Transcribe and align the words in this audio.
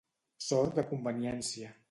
Sord 0.45 0.73
de 0.79 0.87
conveniència. 0.95 1.73